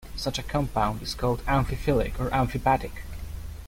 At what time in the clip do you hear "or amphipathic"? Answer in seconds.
2.19-3.03